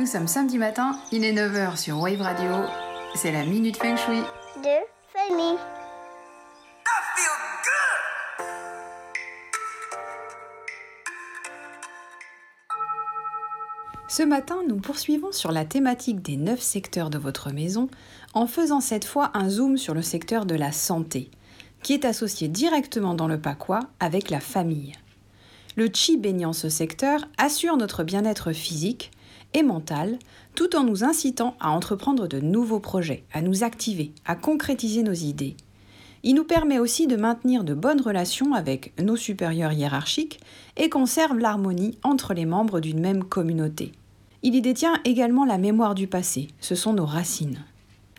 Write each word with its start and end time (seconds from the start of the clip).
Nous 0.00 0.06
sommes 0.06 0.28
samedi 0.28 0.56
matin, 0.56 0.98
il 1.12 1.24
est 1.24 1.34
9h 1.34 1.76
sur 1.76 2.00
Wave 2.00 2.22
Radio. 2.22 2.50
C'est 3.14 3.32
la 3.32 3.44
Minute 3.44 3.76
Feng 3.76 3.98
Shui. 3.98 4.22
de 4.62 4.78
famille. 5.12 5.58
Ce 14.08 14.22
matin, 14.22 14.60
nous 14.66 14.76
poursuivons 14.76 15.32
sur 15.32 15.52
la 15.52 15.66
thématique 15.66 16.22
des 16.22 16.38
9 16.38 16.58
secteurs 16.58 17.10
de 17.10 17.18
votre 17.18 17.50
maison 17.50 17.90
en 18.32 18.46
faisant 18.46 18.80
cette 18.80 19.04
fois 19.04 19.30
un 19.34 19.50
zoom 19.50 19.76
sur 19.76 19.92
le 19.92 20.00
secteur 20.00 20.46
de 20.46 20.54
la 20.54 20.72
santé, 20.72 21.30
qui 21.82 21.92
est 21.92 22.06
associé 22.06 22.48
directement 22.48 23.12
dans 23.12 23.28
le 23.28 23.38
Pakwa 23.38 23.80
avec 24.00 24.30
la 24.30 24.40
famille. 24.40 24.94
Le 25.76 25.90
chi 25.92 26.16
baignant 26.16 26.54
ce 26.54 26.70
secteur 26.70 27.28
assure 27.36 27.76
notre 27.76 28.02
bien-être 28.02 28.52
physique 28.52 29.10
et 29.54 29.62
mental 29.62 30.18
tout 30.54 30.76
en 30.76 30.84
nous 30.84 31.04
incitant 31.04 31.54
à 31.60 31.70
entreprendre 31.70 32.26
de 32.26 32.40
nouveaux 32.40 32.80
projets, 32.80 33.24
à 33.32 33.42
nous 33.42 33.64
activer, 33.64 34.12
à 34.24 34.34
concrétiser 34.34 35.02
nos 35.02 35.12
idées. 35.12 35.56
Il 36.22 36.34
nous 36.34 36.44
permet 36.44 36.78
aussi 36.78 37.06
de 37.06 37.16
maintenir 37.16 37.64
de 37.64 37.72
bonnes 37.72 38.02
relations 38.02 38.52
avec 38.52 38.92
nos 39.00 39.16
supérieurs 39.16 39.72
hiérarchiques 39.72 40.40
et 40.76 40.90
conserve 40.90 41.38
l'harmonie 41.38 41.96
entre 42.02 42.34
les 42.34 42.44
membres 42.44 42.80
d'une 42.80 43.00
même 43.00 43.24
communauté. 43.24 43.92
Il 44.42 44.54
y 44.54 44.60
détient 44.60 45.00
également 45.04 45.44
la 45.44 45.58
mémoire 45.58 45.94
du 45.94 46.06
passé, 46.06 46.48
ce 46.60 46.74
sont 46.74 46.92
nos 46.92 47.06
racines. 47.06 47.64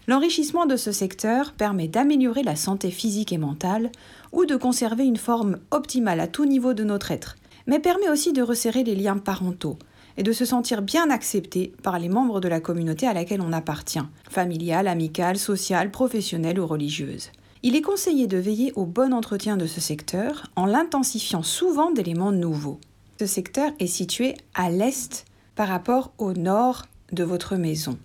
L'enrichissement 0.08 0.66
de 0.66 0.78
ce 0.78 0.92
secteur 0.92 1.54
permet 1.54 1.88
d'améliorer 1.88 2.42
la 2.42 2.56
santé 2.56 2.90
physique 2.90 3.32
et 3.32 3.38
mentale 3.38 3.92
ou 4.32 4.46
de 4.46 4.56
conserver 4.56 5.06
une 5.06 5.18
forme 5.18 5.60
optimale 5.70 6.20
à 6.20 6.28
tout 6.28 6.46
niveau 6.46 6.74
de 6.74 6.84
notre 6.84 7.12
être, 7.12 7.36
mais 7.68 7.80
permet 7.80 8.10
aussi 8.10 8.34
de 8.34 8.42
resserrer 8.42 8.84
les 8.84 8.96
liens 8.96 9.18
parentaux 9.18 9.78
et 10.18 10.24
de 10.24 10.32
se 10.32 10.46
sentir 10.46 10.82
bien 10.82 11.10
accepté 11.10 11.74
par 11.84 12.00
les 12.00 12.10
membres 12.10 12.40
de 12.40 12.48
la 12.48 12.60
communauté 12.60 13.08
à 13.08 13.14
laquelle 13.14 13.42
on 13.42 13.54
appartient, 13.54 14.00
familiale, 14.30 14.88
amicale, 14.88 15.38
sociale, 15.38 15.92
professionnelle 15.92 16.60
ou 16.60 16.68
religieuse. 16.68 17.32
Il 17.64 17.76
est 17.76 17.82
conseillé 17.82 18.26
de 18.26 18.38
veiller 18.38 18.74
au 18.76 18.86
bon 18.86 19.14
entretien 19.14 19.56
de 19.56 19.68
ce 19.68 19.80
secteur 19.80 20.48
en 20.56 20.66
l'intensifiant 20.66 21.44
souvent 21.44 21.92
d'éléments 21.92 22.32
nouveaux. 22.32 22.80
Ce 23.20 23.28
secteur 23.28 23.72
est 23.80 23.88
situé 23.88 24.36
à 24.56 24.72
l'est 24.72 25.26
par 25.56 25.68
rapport 25.68 26.12
au 26.18 26.34
nord 26.34 26.88
de 27.12 27.24
votre 27.24 27.56
maison. 27.56 28.00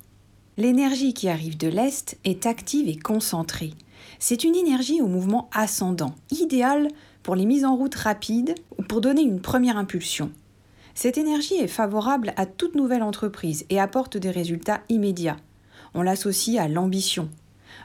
L'énergie 0.59 1.15
qui 1.15 1.29
arrive 1.29 1.57
de 1.57 1.69
l'est 1.69 2.19
est 2.25 2.45
active 2.45 2.89
et 2.89 2.97
concentrée. 2.97 3.73
C'est 4.19 4.45
une 4.45 4.55
énergie 4.55 5.01
au 5.01 5.07
mouvement 5.07 5.49
ascendant, 5.53 6.15
idéale 6.31 6.89
pour 7.23 7.35
les 7.35 7.47
mises 7.47 7.65
en 7.65 7.77
route 7.77 7.95
rapides 7.95 8.55
ou 8.79 8.83
pour 8.83 9.01
donner 9.01 9.23
une 9.23 9.41
première 9.41 9.77
impulsion. 9.77 10.31
Cette 10.97 11.19
énergie 11.19 11.57
est 11.57 11.67
favorable 11.67 12.33
à 12.37 12.47
toute 12.47 12.75
nouvelle 12.75 13.03
entreprise 13.03 13.67
et 13.69 13.79
apporte 13.79 14.17
des 14.17 14.31
résultats 14.31 14.81
immédiats. 14.89 15.37
On 15.93 16.01
l'associe 16.01 16.59
à 16.59 16.69
l'ambition. 16.69 17.29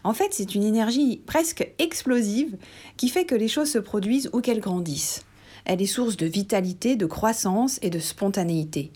En 0.05 0.13
fait, 0.13 0.29
c'est 0.31 0.55
une 0.55 0.63
énergie 0.63 1.21
presque 1.25 1.69
explosive 1.77 2.55
qui 2.95 3.09
fait 3.09 3.25
que 3.25 3.35
les 3.35 3.49
choses 3.49 3.69
se 3.69 3.79
produisent 3.79 4.29
ou 4.31 4.39
qu'elles 4.39 4.61
grandissent. 4.61 5.25
Elle 5.65 5.81
est 5.81 5.87
source 5.87 6.15
de 6.15 6.25
vitalité, 6.25 6.95
de 6.95 7.05
croissance 7.05 7.79
et 7.81 7.89
de 7.89 7.99
spontanéité. 7.99 8.93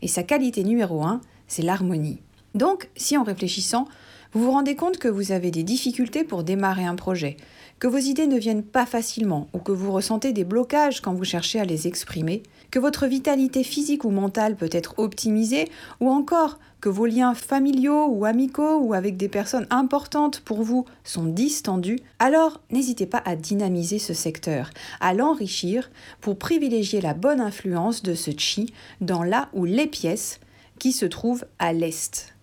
Et 0.00 0.08
sa 0.08 0.22
qualité 0.22 0.64
numéro 0.64 1.04
un, 1.04 1.20
c'est 1.46 1.60
l'harmonie. 1.60 2.22
Donc, 2.54 2.88
si 2.96 3.18
en 3.18 3.22
réfléchissant, 3.22 3.86
vous 4.32 4.44
vous 4.44 4.52
rendez 4.52 4.76
compte 4.76 4.96
que 4.96 5.08
vous 5.08 5.30
avez 5.30 5.50
des 5.50 5.62
difficultés 5.62 6.24
pour 6.24 6.42
démarrer 6.42 6.86
un 6.86 6.96
projet, 6.96 7.36
que 7.78 7.86
vos 7.86 7.98
idées 7.98 8.26
ne 8.26 8.38
viennent 8.38 8.64
pas 8.64 8.86
facilement 8.86 9.48
ou 9.52 9.58
que 9.58 9.72
vous 9.72 9.92
ressentez 9.92 10.32
des 10.32 10.44
blocages 10.44 11.00
quand 11.00 11.14
vous 11.14 11.24
cherchez 11.24 11.60
à 11.60 11.64
les 11.64 11.86
exprimer, 11.86 12.42
que 12.70 12.78
votre 12.78 13.06
vitalité 13.06 13.64
physique 13.64 14.04
ou 14.04 14.10
mentale 14.10 14.56
peut 14.56 14.68
être 14.72 14.94
optimisée 14.98 15.68
ou 16.00 16.10
encore 16.10 16.58
que 16.80 16.88
vos 16.88 17.06
liens 17.06 17.34
familiaux 17.34 18.06
ou 18.06 18.24
amicaux 18.24 18.78
ou 18.78 18.94
avec 18.94 19.16
des 19.16 19.28
personnes 19.28 19.66
importantes 19.70 20.40
pour 20.40 20.62
vous 20.62 20.84
sont 21.04 21.24
distendus, 21.24 22.00
alors 22.18 22.60
n'hésitez 22.70 23.06
pas 23.06 23.22
à 23.24 23.36
dynamiser 23.36 23.98
ce 23.98 24.14
secteur, 24.14 24.70
à 25.00 25.14
l'enrichir 25.14 25.90
pour 26.20 26.38
privilégier 26.38 27.00
la 27.00 27.14
bonne 27.14 27.40
influence 27.40 28.02
de 28.02 28.14
ce 28.14 28.30
chi 28.36 28.72
dans 29.00 29.22
là 29.22 29.48
ou 29.52 29.64
les 29.64 29.86
pièces 29.86 30.40
qui 30.78 30.92
se 30.92 31.06
trouvent 31.06 31.46
à 31.58 31.72
l'est. 31.72 32.34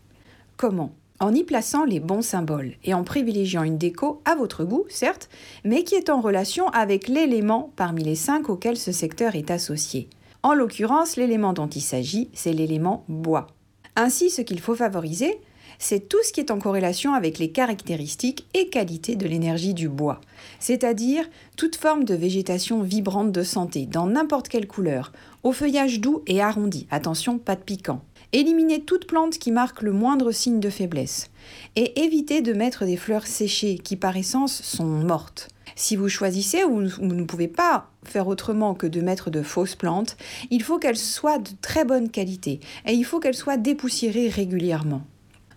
Comment? 0.57 0.91
En 1.19 1.33
y 1.33 1.43
plaçant 1.43 1.85
les 1.85 1.99
bons 1.99 2.21
symboles 2.21 2.73
et 2.83 2.93
en 2.93 3.03
privilégiant 3.03 3.63
une 3.63 3.77
déco 3.77 4.21
à 4.25 4.35
votre 4.35 4.63
goût, 4.63 4.85
certes, 4.89 5.29
mais 5.63 5.83
qui 5.83 5.95
est 5.95 6.09
en 6.09 6.21
relation 6.21 6.67
avec 6.69 7.07
l'élément 7.07 7.71
parmi 7.75 8.03
les 8.03 8.15
cinq 8.15 8.49
auxquels 8.49 8.77
ce 8.77 8.91
secteur 8.91 9.35
est 9.35 9.51
associé. 9.51 10.09
En 10.43 10.53
l'occurrence, 10.53 11.15
l'élément 11.15 11.53
dont 11.53 11.67
il 11.67 11.81
s'agit, 11.81 12.29
c'est 12.33 12.53
l'élément 12.53 13.03
bois. 13.07 13.47
Ainsi, 13.95 14.29
ce 14.29 14.41
qu'il 14.41 14.59
faut 14.59 14.75
favoriser, 14.75 15.39
c'est 15.79 16.07
tout 16.07 16.21
ce 16.23 16.31
qui 16.31 16.39
est 16.39 16.51
en 16.51 16.59
corrélation 16.59 17.13
avec 17.13 17.39
les 17.39 17.51
caractéristiques 17.51 18.45
et 18.53 18.69
qualités 18.69 19.15
de 19.15 19.27
l'énergie 19.27 19.73
du 19.73 19.89
bois, 19.89 20.21
c'est-à-dire 20.59 21.25
toute 21.57 21.75
forme 21.75 22.03
de 22.03 22.15
végétation 22.15 22.81
vibrante 22.81 23.31
de 23.31 23.43
santé, 23.43 23.85
dans 23.85 24.07
n'importe 24.07 24.47
quelle 24.47 24.67
couleur, 24.67 25.11
au 25.43 25.51
feuillage 25.51 25.99
doux 25.99 26.21
et 26.27 26.41
arrondi, 26.41 26.87
attention, 26.91 27.37
pas 27.37 27.55
de 27.55 27.61
piquant, 27.61 28.01
Éliminez 28.35 28.81
toute 28.81 29.07
plante 29.07 29.37
qui 29.37 29.49
marque 29.49 29.81
le 29.81 29.93
moindre 29.93 30.33
signe 30.33 30.59
de 30.59 30.69
faiblesse. 30.69 31.29
Et 31.77 32.03
évitez 32.03 32.41
de 32.41 32.51
mettre 32.51 32.83
des 32.83 32.97
fleurs 32.97 33.27
séchées 33.27 33.77
qui 33.77 33.95
par 33.95 34.17
essence 34.17 34.61
sont 34.61 34.83
mortes. 34.83 35.47
Si 35.77 35.95
vous 35.95 36.09
choisissez 36.09 36.65
ou 36.65 36.85
vous 36.85 37.05
ne 37.05 37.23
pouvez 37.23 37.47
pas 37.47 37.91
faire 38.03 38.27
autrement 38.27 38.73
que 38.73 38.87
de 38.87 38.99
mettre 38.99 39.29
de 39.29 39.41
fausses 39.41 39.77
plantes, 39.77 40.17
il 40.51 40.63
faut 40.63 40.79
qu'elles 40.79 40.97
soient 40.97 41.37
de 41.37 41.51
très 41.61 41.85
bonne 41.85 42.09
qualité 42.09 42.59
et 42.85 42.91
il 42.91 43.05
faut 43.05 43.21
qu'elles 43.21 43.35
soient 43.35 43.55
dépoussiérées 43.55 44.27
régulièrement. 44.27 45.03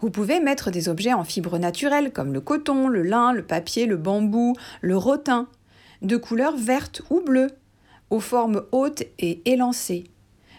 Vous 0.01 0.11
pouvez 0.11 0.39
mettre 0.39 0.71
des 0.71 0.89
objets 0.89 1.15
en 1.15 1.25
fibres 1.25 1.59
naturelles 1.59 2.13
comme 2.13 2.33
le 2.33 2.41
coton, 2.41 2.87
le 2.87 3.03
lin, 3.03 3.33
le 3.33 3.43
papier, 3.43 3.87
le 3.87 3.97
bambou, 3.97 4.55
le 4.83 4.97
rotin, 4.97 5.49
de 6.03 6.17
couleur 6.17 6.57
verte 6.57 7.03
ou 7.11 7.23
bleue, 7.23 7.51
aux 8.11 8.21
formes 8.21 8.63
hautes 8.71 9.03
et 9.19 9.43
élancées 9.51 10.05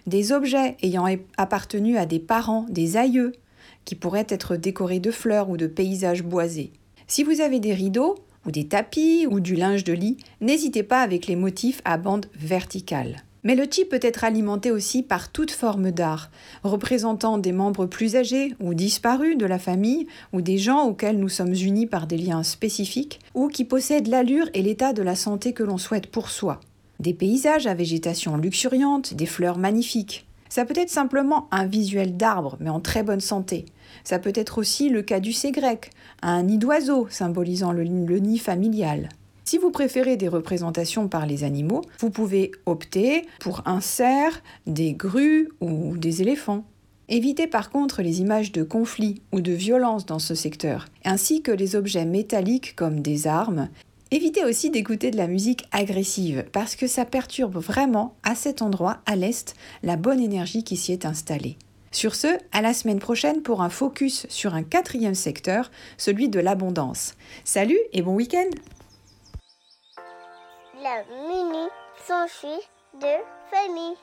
des 0.09 0.33
objets 0.33 0.75
ayant 0.83 1.05
appartenu 1.37 1.97
à 1.97 2.05
des 2.05 2.19
parents, 2.19 2.65
des 2.69 2.97
aïeux, 2.97 3.31
qui 3.85 3.95
pourraient 3.95 4.27
être 4.27 4.57
décorés 4.57 4.99
de 4.99 5.11
fleurs 5.11 5.49
ou 5.49 5.55
de 5.55 5.67
paysages 5.67 6.23
boisés. 6.23 6.73
Si 7.07 7.23
vous 7.23 7.39
avez 7.41 7.59
des 7.59 7.73
rideaux, 7.73 8.15
ou 8.45 8.51
des 8.51 8.67
tapis, 8.67 9.27
ou 9.29 9.39
du 9.39 9.55
linge 9.55 9.83
de 9.83 9.93
lit, 9.93 10.17
n'hésitez 10.41 10.83
pas 10.83 11.01
avec 11.01 11.27
les 11.27 11.35
motifs 11.35 11.81
à 11.85 11.97
bande 11.97 12.27
verticale. 12.35 13.23
Mais 13.43 13.55
le 13.55 13.67
type 13.67 13.89
peut 13.89 13.99
être 14.01 14.25
alimenté 14.25 14.69
aussi 14.69 15.01
par 15.01 15.31
toute 15.31 15.51
forme 15.51 15.91
d'art, 15.91 16.29
représentant 16.63 17.37
des 17.37 17.53
membres 17.53 17.85
plus 17.85 18.15
âgés 18.15 18.53
ou 18.59 18.73
disparus 18.73 19.37
de 19.37 19.45
la 19.45 19.59
famille, 19.59 20.07
ou 20.33 20.41
des 20.41 20.57
gens 20.57 20.85
auxquels 20.85 21.17
nous 21.17 21.29
sommes 21.29 21.53
unis 21.53 21.87
par 21.87 22.05
des 22.05 22.17
liens 22.17 22.43
spécifiques, 22.43 23.19
ou 23.33 23.47
qui 23.47 23.63
possèdent 23.63 24.07
l'allure 24.07 24.49
et 24.53 24.61
l'état 24.61 24.91
de 24.91 25.01
la 25.01 25.15
santé 25.15 25.53
que 25.53 25.63
l'on 25.63 25.77
souhaite 25.77 26.07
pour 26.07 26.29
soi 26.29 26.59
des 26.99 27.13
paysages 27.13 27.67
à 27.67 27.73
végétation 27.73 28.37
luxuriante, 28.37 29.13
des 29.13 29.25
fleurs 29.25 29.57
magnifiques. 29.57 30.25
Ça 30.49 30.65
peut 30.65 30.77
être 30.77 30.89
simplement 30.89 31.47
un 31.51 31.65
visuel 31.65 32.17
d'arbre, 32.17 32.57
mais 32.59 32.69
en 32.69 32.79
très 32.79 33.03
bonne 33.03 33.21
santé. 33.21 33.65
Ça 34.03 34.19
peut 34.19 34.33
être 34.35 34.57
aussi 34.57 34.89
le 34.89 35.03
caducée 35.03 35.51
grec, 35.51 35.91
un 36.21 36.43
nid 36.43 36.57
d'oiseau 36.57 37.07
symbolisant 37.09 37.71
le, 37.71 37.83
le 37.83 38.19
nid 38.19 38.39
familial. 38.39 39.09
Si 39.45 39.57
vous 39.57 39.71
préférez 39.71 40.17
des 40.17 40.27
représentations 40.27 41.07
par 41.07 41.25
les 41.25 41.43
animaux, 41.43 41.81
vous 41.99 42.09
pouvez 42.09 42.51
opter 42.65 43.25
pour 43.39 43.63
un 43.65 43.81
cerf, 43.81 44.43
des 44.67 44.93
grues 44.93 45.49
ou 45.61 45.97
des 45.97 46.21
éléphants. 46.21 46.65
Évitez 47.07 47.47
par 47.47 47.71
contre 47.71 48.03
les 48.03 48.21
images 48.21 48.51
de 48.51 48.61
conflits 48.61 49.23
ou 49.31 49.41
de 49.41 49.51
violence 49.51 50.05
dans 50.05 50.19
ce 50.19 50.35
secteur, 50.35 50.85
ainsi 51.03 51.41
que 51.41 51.51
les 51.51 51.75
objets 51.75 52.05
métalliques 52.05 52.75
comme 52.75 53.01
des 53.01 53.25
armes 53.25 53.69
Évitez 54.11 54.43
aussi 54.43 54.71
d'écouter 54.71 55.11
de 55.11 55.17
la 55.17 55.27
musique 55.27 55.67
agressive 55.71 56.43
parce 56.51 56.75
que 56.75 56.87
ça 56.87 57.05
perturbe 57.05 57.57
vraiment 57.57 58.15
à 58.23 58.33
cet 58.33 58.63
endroit, 58.63 58.97
à 59.05 59.15
l'est, 59.15 59.53
la 59.83 59.97
bonne 59.97 60.19
énergie 60.19 60.63
qui 60.63 60.77
s'y 60.77 60.91
est 60.91 61.05
installée. 61.05 61.57
Sur 61.91 62.15
ce, 62.15 62.27
à 62.51 62.61
la 62.61 62.73
semaine 62.73 62.97
prochaine 62.97 63.43
pour 63.43 63.61
un 63.61 63.69
focus 63.69 64.25
sur 64.29 64.55
un 64.55 64.63
quatrième 64.63 65.13
secteur, 65.13 65.69
celui 65.97 66.27
de 66.27 66.39
l'abondance. 66.39 67.13
Salut 67.43 67.79
et 67.93 68.01
bon 68.01 68.15
week-end 68.15 68.49
La 70.81 71.03
mini 71.27 71.67
de 72.99 73.15
famille. 73.51 73.95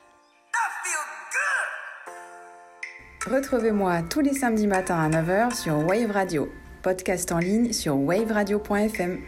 Retrouvez-moi 3.29 4.03
tous 4.03 4.21
les 4.21 4.33
samedis 4.33 4.67
matins 4.67 4.99
à 4.99 5.09
9h 5.09 5.53
sur 5.53 5.77
Wave 5.85 6.11
Radio, 6.11 6.47
podcast 6.81 7.33
en 7.33 7.39
ligne 7.39 7.73
sur 7.73 7.97
waveradio.fm. 7.97 9.19